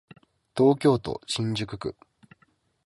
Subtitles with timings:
[0.57, 1.95] 東京都新宿区